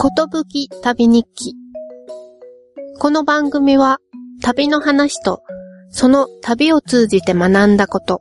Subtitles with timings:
[0.00, 1.56] ことぶき旅日記。
[3.00, 3.98] この番組は
[4.40, 5.42] 旅の話と
[5.90, 8.20] その旅を通じて学んだこと、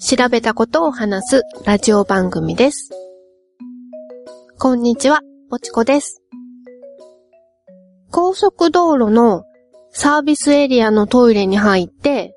[0.00, 2.90] 調べたことを話すラジオ番組です。
[4.60, 5.20] こんにちは、
[5.50, 6.22] ぽちこです。
[8.12, 9.42] 高速道路の
[9.90, 12.36] サービスエリアのトイレに入って、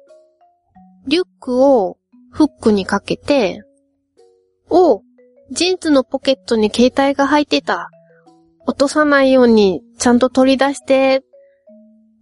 [1.05, 1.99] リュックを
[2.31, 3.61] フックにかけて、
[4.71, 5.03] お
[5.51, 7.91] ジーンズのポケットに携帯が入ってた。
[8.69, 11.23] 落とさないようにちゃんと取り出して、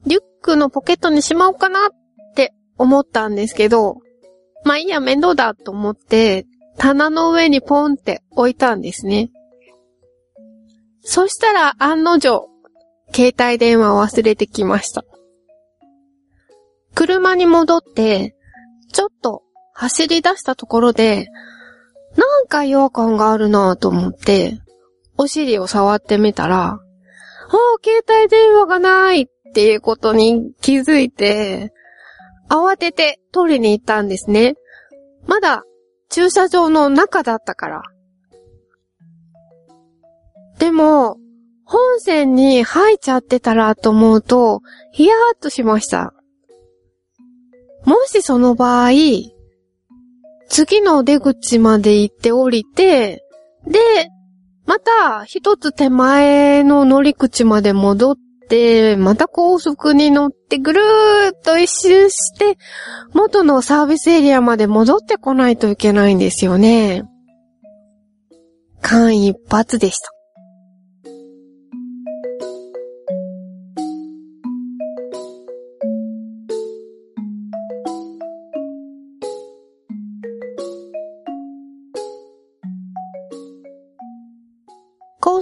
[0.05, 1.89] リュックのポケットにしまおうかなっ
[2.35, 3.97] て思ったんですけど、
[4.63, 6.45] まあいいや、面倒だと思って、
[6.77, 9.29] 棚の上にポンって置いたんですね。
[11.01, 12.47] そしたら案の定、
[13.13, 15.03] 携帯電話を忘れてきました。
[16.95, 18.37] 車に戻って、
[18.93, 21.27] ちょっと走り出したところで、
[22.15, 24.61] なんか違和感があるなぁと思って、
[25.17, 26.79] お尻を触ってみたら、ああ、
[27.83, 31.71] 携帯電話がないっていうことに気づいて、
[32.49, 34.55] 慌てて取りに行ったんですね。
[35.25, 35.63] まだ
[36.09, 37.81] 駐車場の中だったから。
[40.59, 41.17] でも、
[41.65, 46.13] 本線に入っちゃってたらと思うと、ヒヤーっとしました。
[47.85, 48.91] もしその場合、
[50.49, 53.23] 次の出口まで行って降りて、
[53.65, 54.09] で、
[54.67, 58.15] また一つ手前の乗り口まで戻っ
[58.49, 62.57] て、また高速に乗ってぐるーっと一周して、
[63.13, 67.05] 元のサービスエリアまで戻ってこないといけないんですよね。
[68.81, 70.16] 間一髪でした。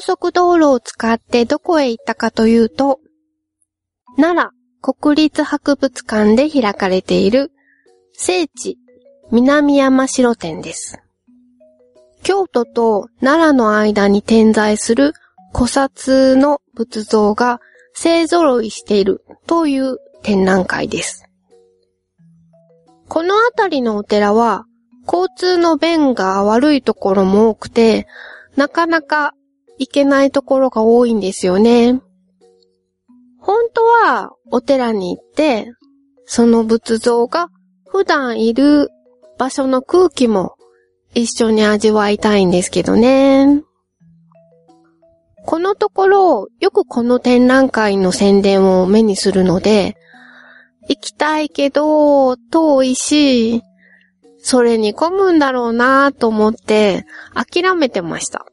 [0.05, 2.99] 速道路を使ってどこへ行ったかというと、
[4.17, 4.51] 奈
[4.83, 7.51] 良国立博物館で開かれている
[8.13, 8.77] 聖地
[9.31, 10.99] 南山城店です。
[12.21, 15.13] 京都と奈良の間に点在する
[15.55, 17.59] 古刹の仏像が
[17.95, 21.25] 勢揃いしているという展覧会です。
[23.07, 24.66] この辺りのお寺は
[25.07, 28.05] 交通の便が悪いところも多くて、
[28.55, 29.33] なかなか
[29.77, 32.01] 行けないところが多いんですよね。
[33.39, 35.71] 本当はお寺に行って、
[36.25, 37.49] その仏像が
[37.87, 38.89] 普段いる
[39.37, 40.55] 場所の空気も
[41.13, 43.63] 一緒に味わいたいんですけどね。
[45.45, 49.95] このところ、よくこの展覧会の宣伝を目にするので、
[50.89, 53.61] 行きたいけど、遠いし、
[54.39, 58.45] それに混むんだろうなと思って諦めてました。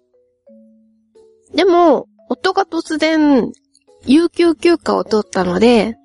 [1.54, 3.52] でも、夫が突然、
[4.04, 5.96] 有給休暇を取ったので、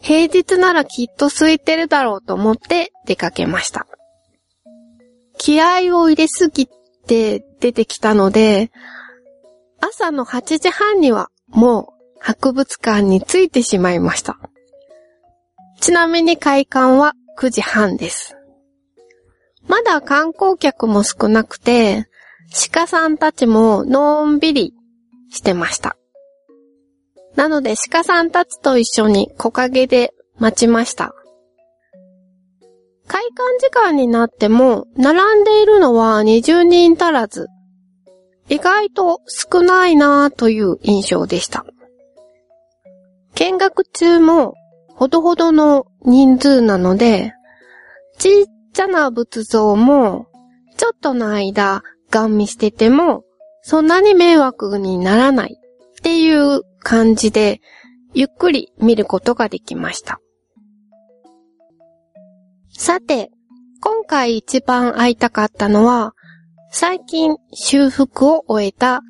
[0.00, 3.86] 平日ならきっと空いてるだろうと思って出かけました。
[5.36, 6.66] 気合を入れすぎ
[7.06, 8.70] て出てきたので、
[9.80, 14.38] 朝の8時半にはもう博物館に着いてしまいました。
[15.80, 18.36] ちなみに開館は9時半です。
[19.66, 22.09] まだ観光客も少なくて、
[22.52, 24.74] 鹿さんたちものんびり
[25.30, 25.96] してました。
[27.36, 31.14] なので鹿さんたちと一緒に木陰で待ちました。
[33.06, 37.48] 開館時間になっても、並んでいるのは20人足らず。
[38.48, 41.66] 意外と少ないなぁという印象でした。
[43.34, 44.54] 見学中も
[44.94, 47.32] ほどほどの人数なので、
[48.18, 50.26] ちっちゃな仏像も
[50.76, 53.24] ちょっとの間ガン見してても、
[53.62, 57.60] そんなに迷惑にならないっていう感じで、
[58.14, 60.20] ゆっくり見ることができました。
[62.76, 63.30] さて、
[63.80, 66.14] 今回一番会いたかったのは、
[66.70, 69.02] 最近修復を終えた、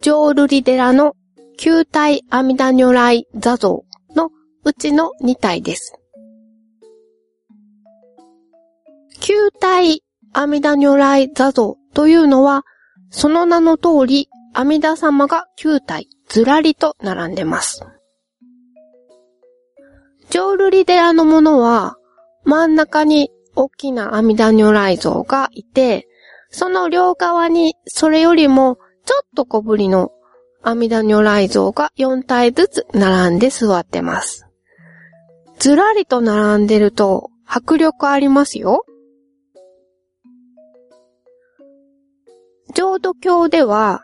[0.00, 1.14] 浄瑠璃寺の
[1.56, 3.84] 球体阿弥陀如来座像
[4.14, 4.30] の
[4.64, 5.94] うちの2体です。
[9.20, 10.02] 球体
[10.32, 12.66] 阿弥陀如来座像というのは、
[13.08, 17.86] その名の通り、阿弥陀様が9体ずらりと並んでます。
[20.28, 21.96] 浄瑠璃寺のものは、
[22.44, 26.06] 真ん中に大きな阿弥陀如来像がいて、
[26.50, 28.76] その両側にそれよりも
[29.06, 30.10] ちょっと小ぶりの
[30.62, 34.46] 阿弥陀如来像が4体ずつ並んで座ってます。
[35.58, 38.84] ずらりと並んでると迫力ありますよ。
[42.76, 44.02] 浄土教では、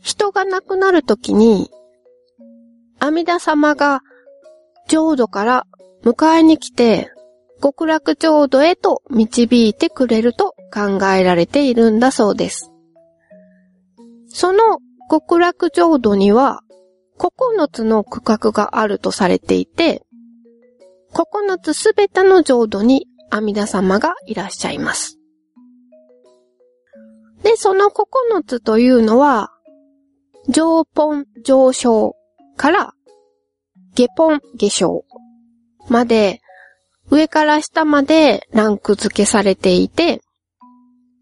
[0.00, 1.70] 人が亡くなるときに、
[2.98, 4.00] 阿弥陀様が
[4.88, 5.64] 浄土から
[6.02, 7.12] 迎えに来て、
[7.62, 12.72] 極楽浄土へと導いてくれると考えられているんだそうです。
[14.26, 16.62] その極楽浄土には
[17.16, 20.02] 9つの区画があるとされていて、
[21.12, 25.19] 9つすべての浄土に阿弥陀様がいらっしゃいます。
[27.50, 29.50] で、その9つというのは、
[30.48, 32.14] 上ポン上昇
[32.56, 32.94] から
[33.96, 35.04] 下ポン下昇
[35.88, 36.40] まで、
[37.10, 40.20] 上から下までランク付けされていて、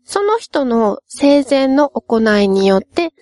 [0.05, 3.15] その人の生前の行いによって、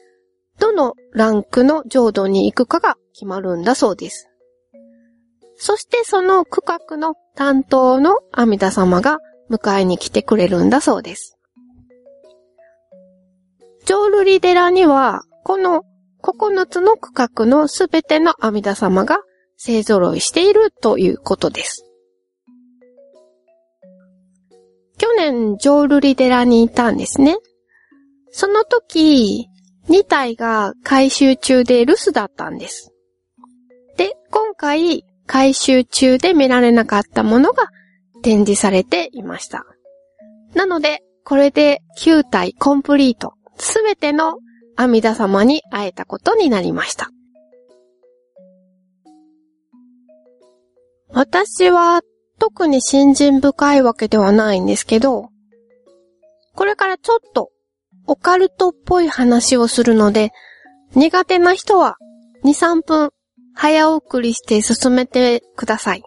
[0.59, 4.29] どのランクの浄土に行くかが決まるんだそうです。
[5.55, 11.36] そしてその区画の担当の阿弥陀様が迎えに来てくれるんだそうです。
[13.87, 15.85] 浄瑠璃寺には、この
[16.23, 19.21] 9つの区画のすべての阿弥陀様が
[19.57, 21.85] 勢揃いしているということです。
[24.99, 27.37] 去年、浄瑠璃寺にいたんですね。
[28.31, 29.47] その時、
[29.89, 32.93] 2体が回収中で留守だったんです。
[33.97, 37.69] で、今回、回収中で見られなかったものが
[38.23, 39.65] 展示されていました。
[40.55, 44.39] なので、これで9体コンプリート、すべての
[44.77, 47.11] 阿弥陀様に会えたことになりました。
[51.09, 52.03] 私は
[52.39, 55.31] 特に信心深いわけではないんですけど、
[56.55, 57.51] これからちょっと
[58.07, 60.33] オカルトっぽい話をするので、
[60.95, 61.97] 苦手な人は
[62.45, 63.11] 2、3分
[63.55, 66.03] 早送りして進めてください。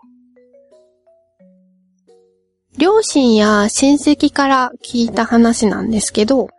[2.78, 6.50] 両親や親戚から聞いた話なんですけど、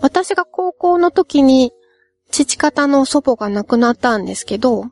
[0.00, 1.72] 私が高校の時に
[2.30, 4.84] 父方の祖母が亡くなったんですけど、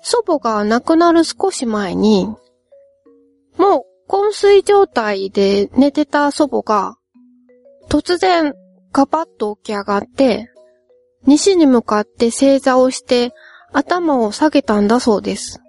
[0.00, 2.26] 祖母が亡くなる少し前に、
[3.56, 6.96] もう昏睡状態で寝てた祖母が、
[7.88, 8.54] 突然
[8.92, 10.50] ガバッと起き上がって、
[11.26, 13.32] 西に向かって正座をして
[13.72, 15.60] 頭を下げたんだそうです。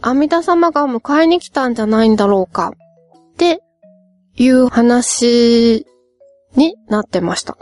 [0.00, 3.60] 阿弥陀様が迎えに来たんじゃないんだろうかって
[4.36, 5.86] いう話
[6.54, 7.56] になってました。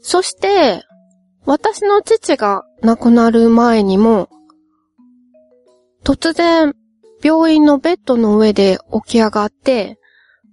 [0.00, 0.84] そして、
[1.44, 4.28] 私の父が亡くなる前にも、
[6.04, 6.74] 突然、
[7.22, 9.98] 病院のベッドの上で起き上がって、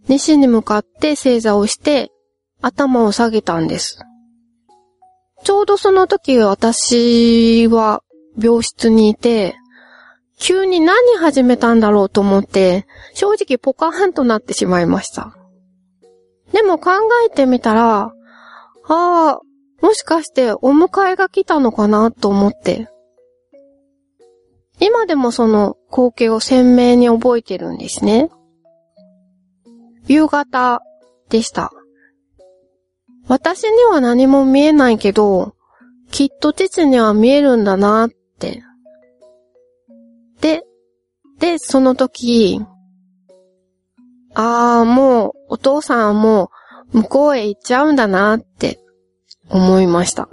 [0.08, 2.12] 西に向かって正座をして、
[2.62, 4.00] 頭を下げたんです。
[5.44, 8.02] ちょうどその時私は
[8.42, 9.56] 病室にいて、
[10.44, 15.38] 急に何始めたんだろうと思って、正直ポカーンとなってしまいました。
[16.52, 16.92] でも考
[17.26, 18.14] えてみたら、
[18.84, 19.40] ああ、
[19.82, 22.90] もしかしてお迎えが来たのかなと思って。
[24.82, 28.30] 今でもその光景を鮮明に覚えてるんですね。
[30.08, 30.82] 夕方
[31.30, 31.72] でした。
[33.30, 35.56] 私には何も見えないけど、
[36.12, 38.62] きっと父には見えるんだなって。
[40.44, 40.66] で、
[41.40, 42.60] で、その時、
[44.36, 46.52] ああ、もうお父さんはも
[46.94, 48.80] う向こうへ行っちゃうんだなって
[49.50, 50.28] 思いました。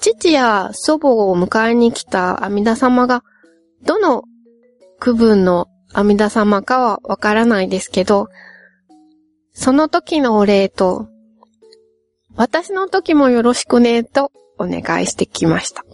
[0.00, 3.24] 父や祖母を迎えに来た阿弥陀様が、
[3.82, 4.22] どの
[5.00, 8.28] 区分の阿弥陀様かはわからないですけど、
[9.52, 11.08] その時のお礼と、
[12.36, 15.84] 私の時もよろしくね、とお願いしてきました。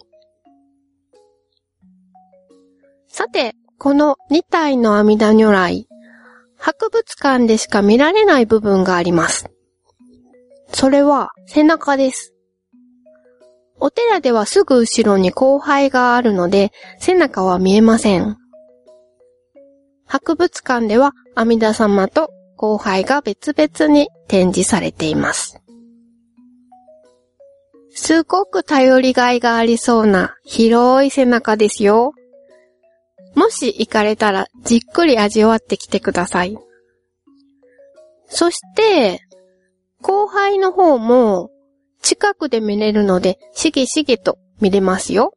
[3.20, 5.86] さて、この2体の阿弥陀如来、
[6.56, 9.50] 博物館でしか見られない部分があります。
[10.72, 12.32] それは背中です。
[13.78, 18.38] お寺ではすぐ後ろに後輩があるので、背中は見えません。
[20.06, 25.60] 博物館では阿弥陀様と後輩が別々に展示されています。
[27.90, 32.14] すごく頼りがいがありそうな広い背中ですよ。
[33.34, 36.58] もし行かれたらじっくり味わってきてください。
[38.28, 39.20] そして、
[40.02, 41.50] 後輩の方も
[42.02, 45.34] 近くで見れるので、しげしげと見れますよ。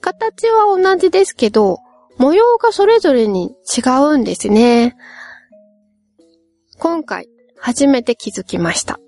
[0.00, 1.78] 形は同じですけど、
[2.18, 4.96] 模様がそれぞれに違うんですね。
[6.78, 9.00] 今回、初めて気づきました。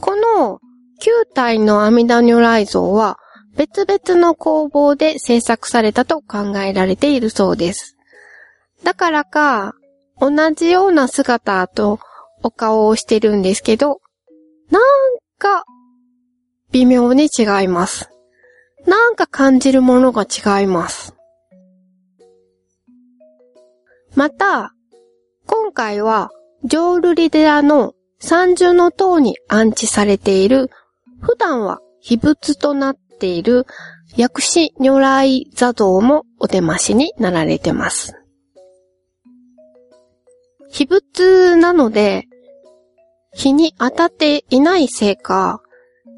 [0.00, 0.60] この
[1.00, 3.18] 9体の阿弥陀如来像は、
[3.56, 7.96] 別々の工房で制作されたと考えられているそうです。
[8.82, 9.74] だからか、
[10.20, 11.98] 同じような姿と
[12.42, 14.00] お顔をしてるんですけど、
[14.70, 14.82] なん
[15.38, 15.64] か、
[16.72, 18.10] 微妙に違います。
[18.86, 21.14] なんか感じるものが違います。
[24.14, 24.74] また、
[25.46, 26.30] 今回は、
[26.64, 30.70] ジョールリデアの三重の塔に安置されている、
[31.20, 33.66] 普段は秘仏となっっている
[34.16, 38.14] 薬師如来座像もお手増しになられてます。
[40.70, 42.26] 秘仏なので、
[43.32, 45.60] 日に当たっていないせいか、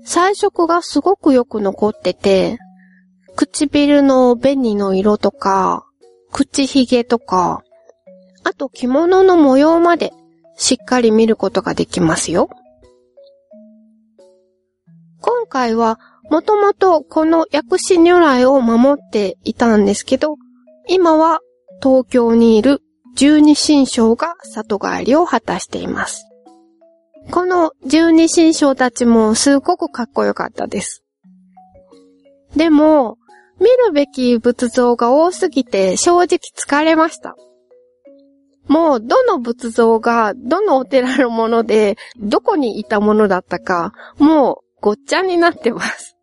[0.04, 2.58] 彩色がすごくよく残ってて、
[3.34, 5.86] 唇の紅の色とか、
[6.32, 7.62] 口ひげとか、
[8.44, 10.12] あと着物の模様まで
[10.56, 12.48] しっかり見ることができますよ。
[15.20, 15.98] 今回は
[16.30, 20.36] もともとこの薬師如来を守っていたんですけど、
[20.88, 21.40] 今は
[21.82, 22.82] 東京にいる
[23.16, 26.26] 十二神将が里帰りを果たしています。
[27.30, 31.02] この十二神将たちもすごくかっこよかったです。
[32.54, 33.18] でも、
[33.58, 37.36] 見るべき仏像が多すぎて正直疲れました。
[38.68, 46.15] もうどの仏像がどのお寺のものでどこにいたものだったかもうごっちゃになってます。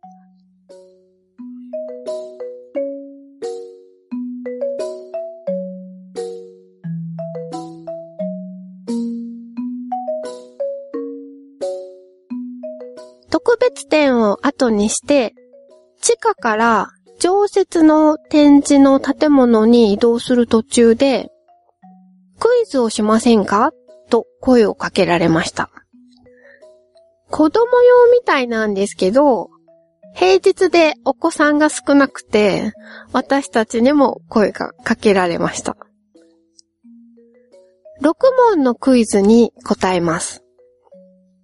[13.34, 15.34] 特別展を後にして、
[16.00, 21.32] 地下から常設の展示の建物に移動する途中で、
[22.38, 23.72] クイズをしませんか？
[24.08, 25.72] と声をかけられました。
[27.28, 29.50] 子供用みたいなんですけど、
[30.14, 32.72] 平日でお子さんが少なくて、
[33.10, 35.76] 私たちにも声がかけられました。
[38.00, 38.14] 6
[38.54, 40.44] 問のクイズに答えます。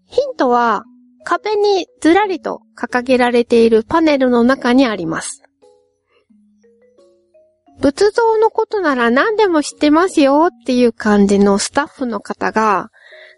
[0.06, 0.84] ヒントは、
[1.24, 5.42] 壁にずらりと掲げられているパネルの中にあります。
[7.80, 12.90] 仏像のことなら何でも知ってますよっていう感じのスタッフの方が、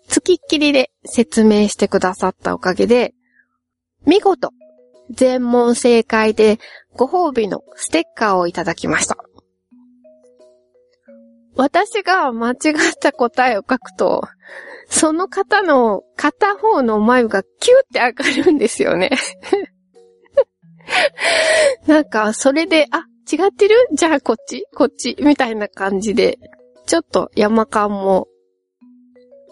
[0.09, 3.15] 付きっきりで説明してくださったおかげで、
[4.05, 4.51] 見事、
[5.11, 6.59] 全問正解で
[6.95, 9.17] ご褒美のステッカーをいただきました。
[11.57, 12.57] 私が間違っ
[13.01, 14.23] た答えを書くと、
[14.89, 19.11] その方の片方の眉がキューって上がるんですよね。
[21.87, 23.89] なんか、それで、あ、違ってる？
[23.93, 24.65] じゃあこっち？
[24.75, 25.17] こっち？
[25.21, 26.39] みたいな感じで、
[26.87, 28.29] ちょっと山間も、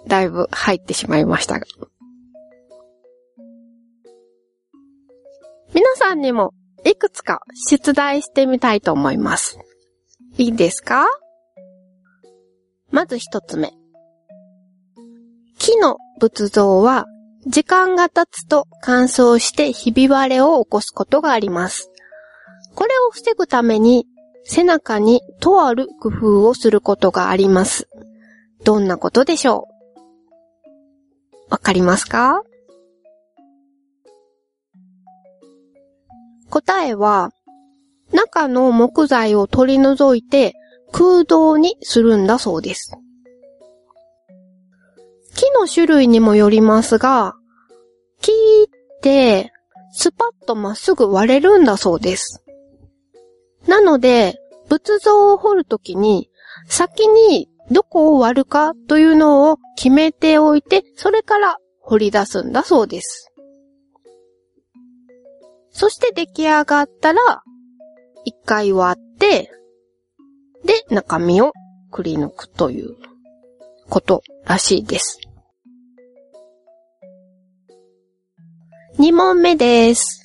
[0.06, 1.66] だいぶ入ってしまいましたが。
[5.72, 6.52] 皆さんにも、
[6.84, 9.58] いくつか出題してみたいと思います。
[10.36, 11.06] いいですか？
[12.90, 13.72] まず一つ目。
[15.58, 17.06] 木の仏像は
[17.46, 21.90] 時間が経つと乾燥してひび割れを起こすことがあります。
[22.74, 24.06] これを防ぐために
[24.44, 27.88] 背中にとある工夫をすることがあります。
[28.64, 29.68] どんなことでしょ
[31.48, 31.50] う？
[31.50, 32.42] わかりますか？
[36.50, 37.30] 答えは、
[38.12, 40.54] 中の木材を取り除いて
[40.92, 42.96] 空洞にするんだそうです。
[45.36, 47.34] 木の種類にもよりますが、
[48.20, 49.52] 木って
[49.92, 52.44] スパッとまっすぐ割れるんだそうです。
[53.66, 56.30] なので、仏像を掘るときに、
[56.66, 63.32] 先にどこを割るかというのを決めておいて、それから掘り出すんだそうです。
[65.70, 67.42] そして出来上がったら、
[68.24, 69.50] 一回割って、
[70.90, 71.52] 中身を
[71.90, 72.96] くり抜くという
[73.88, 75.20] ことらしいです。
[78.98, 80.20] 2問目です。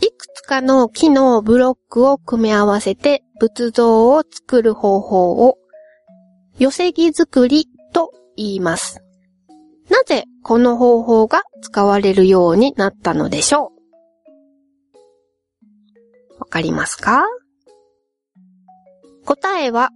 [0.00, 5.56] いくつかの木のブロックを組み合わせて仏像を作る方法を、
[6.58, 9.00] 寄せ木作りと言います。
[9.88, 13.72] なぜこの方法が使われるようになったのでしょ
[16.36, 16.40] う？
[16.40, 17.24] わかりますか？
[19.26, 19.90] 答えは、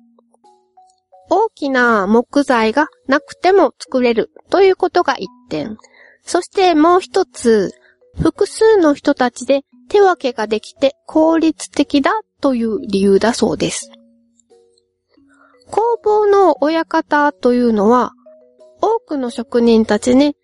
[1.31, 5.79] 大きな木材がなくても作れるということが一点。
[6.23, 7.73] そしてもう一つ、
[8.21, 12.11] 複数の人たちで手分けができて効率的だ
[12.41, 13.93] という理由だそうです。
[15.71, 18.13] 工房の親方というのは、
[18.83, 20.37] 多くの職人たちに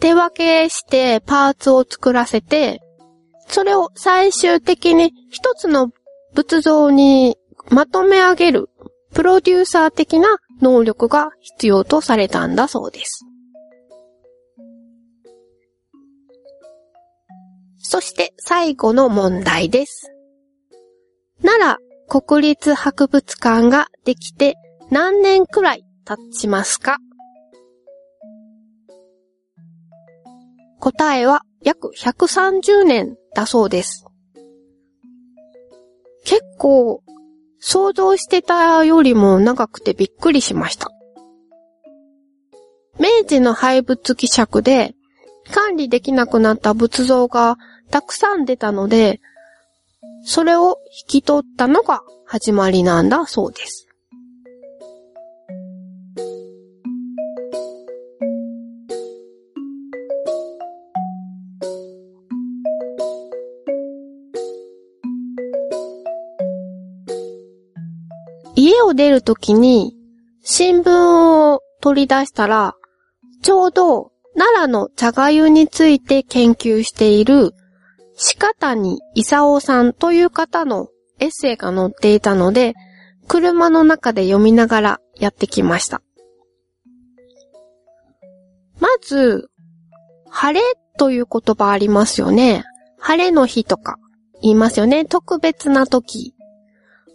[0.00, 2.80] 手分けしてパーツを作らせて、
[3.46, 5.90] それを最終的に一つの
[6.34, 7.36] 仏像に
[7.70, 8.70] まとめ上げる
[9.12, 13.24] プロデューサー的な能力が必要とされたんだそうです。
[17.78, 20.10] そして最後の問題です。
[21.42, 21.78] 奈
[22.08, 24.56] 良国立博物館ができて
[24.90, 26.98] 何年くらい経ちますか？
[30.80, 34.04] 答えは約130年だそうです。
[36.24, 37.02] 結構
[37.66, 40.90] 想像してたよりも長くてびっくりしました。
[43.00, 44.94] 明治の廃仏希釈で
[45.50, 47.56] 管理できなくなった仏像が
[47.90, 49.18] たくさん出たので、
[50.26, 50.76] それを
[51.08, 53.83] 引き取ったのが始まりなんだそうです。
[68.86, 69.94] を出るときに
[70.42, 72.74] 新聞を取り出したら、
[73.42, 77.52] ちょうど奈良の茶がゆについて研究している
[78.38, 80.88] 鹿谷勲さんという方の
[81.18, 82.74] エッセイが載っていたので、
[83.28, 86.02] 車の中で読みながらやってきました。
[88.80, 89.48] まず、
[90.28, 90.64] 晴れ
[90.98, 92.64] という言葉ありますよね。
[92.98, 93.96] 晴れの日とか
[94.42, 95.04] 言いますよね。
[95.04, 96.34] 特別な時。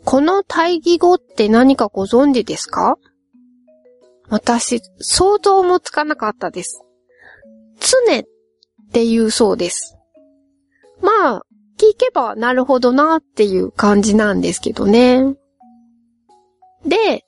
[0.10, 2.98] この対義語って何かご存知ですか？
[4.28, 6.82] 私、想像もつかなかったです。
[7.80, 8.24] 常っ
[8.92, 10.00] ていうそうです。
[11.04, 11.42] まあ、
[11.78, 15.36] 聞けばなるほどなっていう感じなんですけどね。
[16.88, 17.24] で、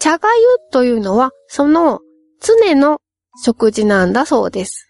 [0.00, 2.00] 茶がゆというのはその
[2.40, 3.02] 常の
[3.44, 4.88] 食事なんだそうです。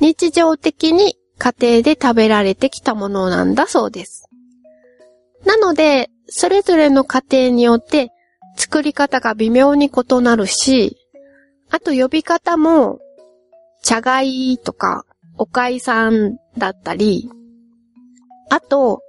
[0.00, 4.19] 日常的に家庭で食べられてきたものなんだそうです。
[5.44, 8.12] なので、それぞれの家庭によって
[8.56, 10.96] 作り方が微妙に異なるし、
[11.70, 12.98] あと呼び方も、
[13.82, 15.04] 茶がいとか、
[15.38, 17.30] おかいさんだったり、
[18.50, 19.02] あと、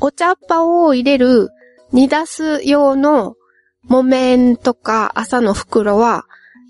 [0.00, 1.50] お茶っ葉を入れる
[1.92, 3.34] 煮出す用の
[3.84, 6.24] 木綿とか朝の袋は、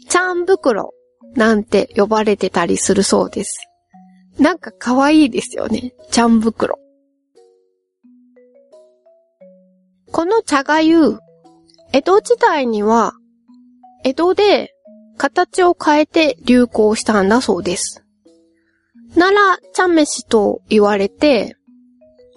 [0.08, 0.94] ちゃん袋
[1.34, 3.68] なんて呼ばれてたりするそうです。
[4.38, 5.92] なんか可愛いですよね。
[6.10, 6.78] ちゃん袋。
[10.12, 11.20] この茶がゆ、
[11.94, 13.14] 江戸時代には、
[14.04, 14.74] 江戸で
[15.16, 18.04] 形を変えて流行したんだそうです。
[19.14, 21.56] 奈良茶飯と言われて、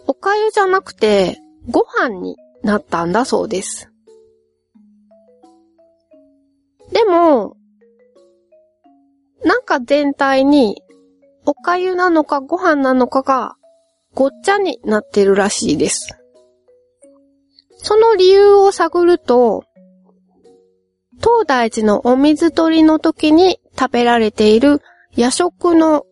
[0.08, 3.92] おかゆじゃなくてご飯になったんだそうです。
[6.94, 7.58] でも、
[9.44, 10.82] なんか全体に
[11.46, 13.58] おかゆなのかご飯なのかが
[14.14, 16.18] ごっちゃになってるらしいです。
[17.78, 19.64] その理由を探ると、
[21.18, 24.82] 東大寺のお水取りの時に食べられている
[25.16, 26.06] 夜食の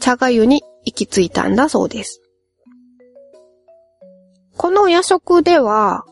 [0.00, 2.20] 茶がゆに行き着いたんだそうです。
[4.56, 6.04] この夜食では、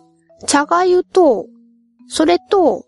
[0.46, 1.46] 茶がゆと、
[2.08, 2.84] それと、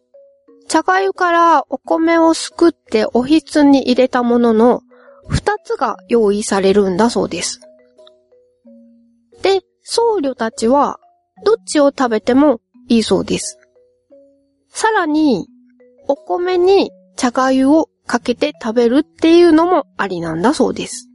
[0.69, 4.83] 茶がゆからお米をすくっておひつに入れたものの
[5.29, 7.61] 二つが用意されるんだそうです。
[9.43, 10.99] で、僧侶たちは
[11.45, 13.59] どっちを食べてもいいそうです。
[14.69, 15.47] さらに、
[16.09, 21.09] お米に茶がゆをかけて食べるっていうのもありなんだそうです。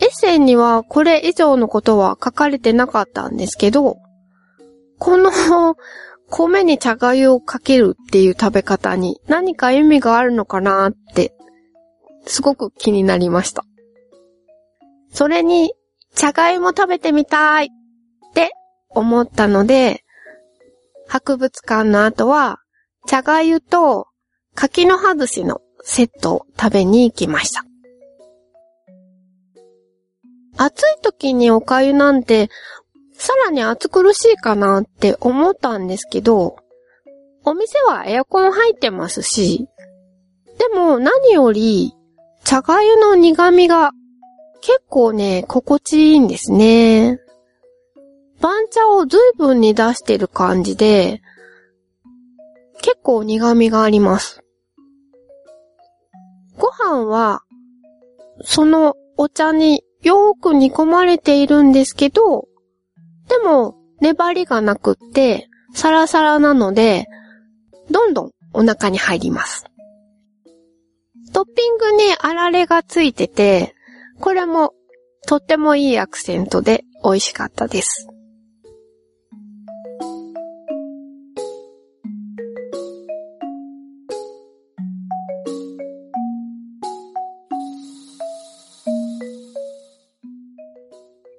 [0.00, 3.96] エッセイにはこれ以上のことは書かれてなかったんですけど、
[4.98, 5.30] この
[6.28, 11.34] 米に茶がゆをかけるっていう食べ方に何か意味があるのかなって、
[12.26, 13.64] すごく気になりました。
[15.10, 15.72] それに、
[16.16, 17.68] 茶がゆも食べてみたいっ
[18.32, 18.50] て
[18.88, 20.02] 思ったので、
[21.06, 22.58] 博物館の後は、
[23.06, 24.08] 茶がゆと
[24.54, 27.64] 柿の葉寿司のセットを食べに行きました。
[30.56, 32.48] 暑い時にお粥なんて、
[33.12, 36.56] さらに暑苦しいかなって思ったんですけど、
[37.44, 39.68] お店はエアコン入ってますし、
[40.58, 41.92] でも何より、
[42.42, 43.92] 茶粥の苦味が
[44.66, 47.20] 結構ね、心地いいんですね。
[48.40, 51.22] 番茶を随分に出してる感じで、
[52.82, 54.42] 結構苦味があります。
[56.58, 57.42] ご飯は、
[58.42, 62.48] そのお茶によーく煮込まれているんですけど、
[63.28, 67.06] でも粘りがなくって、サラサラなので、
[67.92, 69.64] どんどんお腹に入ります。
[71.32, 73.75] トッピングにあられがついてて、
[74.20, 74.72] これも
[75.26, 78.08] とってもいいアクセントで美味しかったです。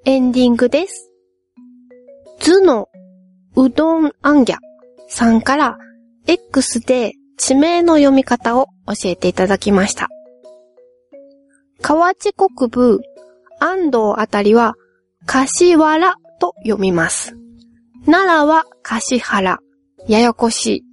[0.06, 1.12] エンディングです。
[2.40, 2.88] 図の
[3.56, 4.58] うどんあんぎゃ
[5.10, 5.78] さんから
[6.28, 10.08] X で地名の読み方を教えていただきました。
[11.88, 13.02] 河内国部
[13.62, 14.76] 安藤あたりは
[15.26, 17.34] 柏原と読みます。
[18.06, 19.60] 奈良は柏原。
[20.06, 20.84] ややこしい。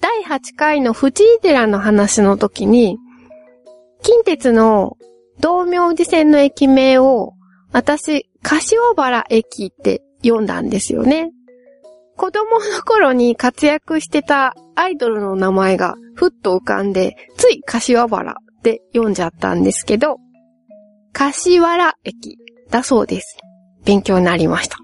[0.00, 2.96] 第8回の藤井寺の話の時に、
[4.00, 4.96] 近鉄の
[5.38, 7.34] 道明寺線の駅名を
[7.72, 11.30] 私、柏原駅って読んだんですよね。
[12.16, 20.18] 子供の頃に活躍してたアイドルの名前がふっと浮かんで、つい柏原って読んじゃったんですけど、
[21.12, 22.38] 柏原駅
[22.70, 23.36] だそうです。
[23.84, 24.78] 勉強になりました。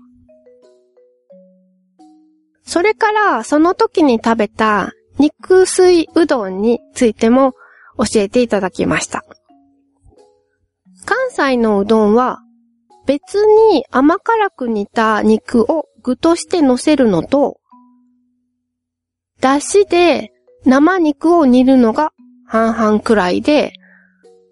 [2.65, 7.55] それから、その時に食べた肉水うどんについても
[7.97, 9.25] 教えていただきました。
[11.07, 12.41] 関西のうどんは
[13.07, 17.59] 別に甘辛く煮た肉を具として乗せるのと、
[19.41, 20.33] だしで
[20.65, 22.13] 生肉を煮るのが
[22.49, 23.75] 半々くらいで、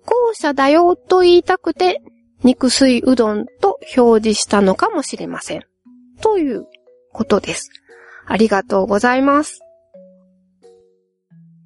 [0.04, 2.02] 後者だよと言いたくて
[2.44, 5.62] 肉水うどんと表示したのかもしれません。
[6.20, 6.66] という
[7.12, 7.70] ことです。
[8.26, 9.60] ありがとうございます。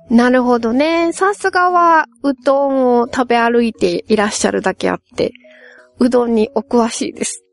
[0.09, 1.13] なるほどね。
[1.13, 5.33] さすがはうどんを食べ歩いていらっしゃるだけあって、
[5.99, 7.45] うどんにお詳しいです。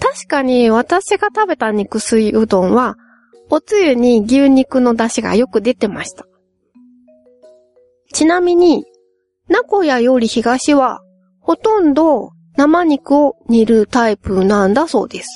[0.00, 2.96] 確かに私が食べた肉水うどんは、
[3.50, 6.26] おつゆに牛肉の出汁がよく出てました。
[8.14, 8.86] ちなみに、
[9.48, 11.00] 名古屋より東は、
[11.40, 15.28] ほとんど生肉を煮るタイプなんだそうです。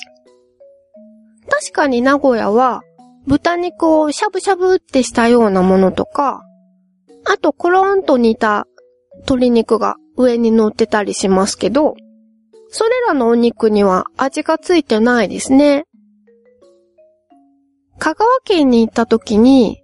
[1.49, 2.81] 確かに名古屋は、
[3.27, 6.41] 豚肉をしゃぶしゃぶってしたようなものとか、
[7.25, 8.65] あとコロンと煮た
[9.23, 11.95] 鶏肉が上に乗ってたりしますけど、
[12.69, 15.83] それらのお肉には味がついてないですね。
[17.97, 19.83] 香川県に行った時に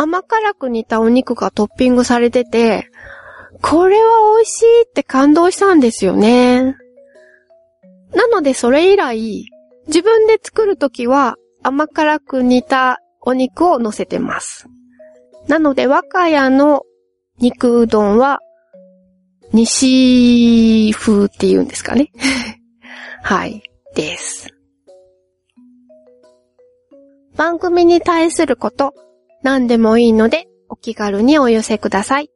[0.00, 2.90] 甘辛く煮たお肉がトッピングされてて、
[3.60, 6.74] これは美味しいって感動したんですよね。
[8.14, 9.44] なのでそれ以来、
[9.88, 14.68] 自分で作るときは甘辛く煮たお肉を乗せてます。
[15.48, 16.84] なので我が家の
[17.38, 18.40] 肉うどんは
[19.52, 22.10] 西風って言うんですかね。
[23.22, 23.62] はい、
[23.94, 24.48] です。
[27.36, 28.94] 番組に対すること、
[29.42, 32.30] 何でもいいので、お気軽にお寄せください。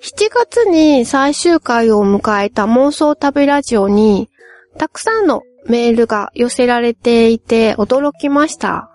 [0.00, 4.30] 7月に最終回を迎えた妄想旅ラジオに、
[4.78, 8.90] たくさんのメールが寄せられていて驚きました。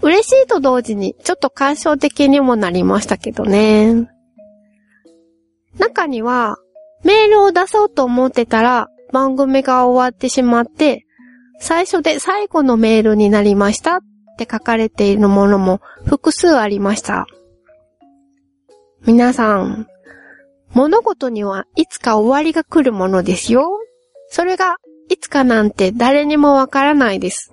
[0.00, 4.08] 嬉しいと同時にちょっと感傷的にもなりましたけどね。
[5.78, 6.56] 中には、
[7.02, 11.04] メールを出そうと思ってたら、番組が終わってしまって、
[11.58, 14.00] 最初で最後のメールになりました
[14.34, 17.26] って書かれているものも複数ありました。
[19.06, 19.86] 皆さん、
[20.72, 23.80] 物事にはいつか終わりが来るものですよ。
[24.28, 24.76] それが
[25.08, 27.52] いつかなんて誰にもわからないです。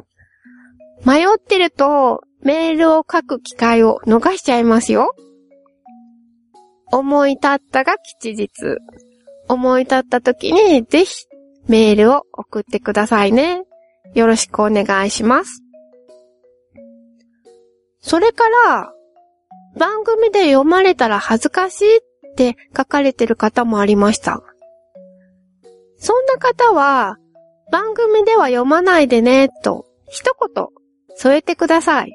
[1.05, 5.13] 迷ってるとメールを書く機会を逃しちゃいますよ。
[6.91, 8.49] 思い立ったが吉日。
[9.47, 11.25] 思い立った時にぜひ
[11.67, 13.63] メールを送ってくださいね。
[14.13, 15.60] よろしくお願いします。
[18.01, 18.93] それから、
[19.77, 22.01] 番組で読まれたら恥ずかしいっ
[22.35, 24.41] て書かれてる方もありました。
[25.97, 27.17] そんな方は、
[27.71, 30.67] 番組では読まないでね、と一言
[31.15, 32.11] 添えてください。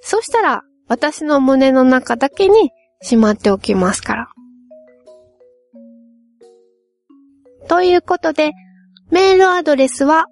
[0.00, 2.70] そしたら、私の胸の中だけに
[3.02, 4.28] しまっておきますから。
[7.68, 8.52] ということで、
[9.10, 10.26] メールアドレスは、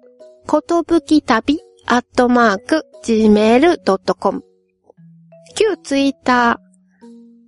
[0.47, 4.43] ことぶき旅アットマーク gmail.com
[5.55, 6.59] 旧ツイッタ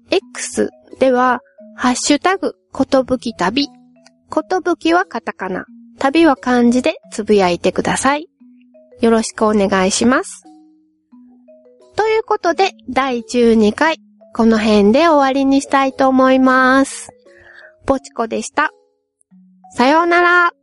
[0.10, 1.42] ー X では、
[1.76, 3.68] ハッシュタグ、ことぶき旅。
[4.30, 5.66] ことぶきはカタカナ。
[6.00, 8.30] 旅は漢字でつぶやいてください。
[9.02, 10.44] よろしくお願いします。
[11.98, 13.98] ということで、第12回、
[14.34, 17.10] この辺で終わりにしたいと思います。
[17.86, 18.72] ポチコでした。
[19.76, 20.57] さようなら。